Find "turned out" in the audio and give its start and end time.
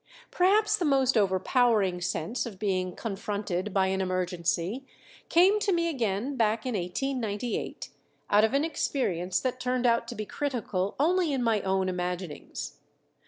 9.59-10.07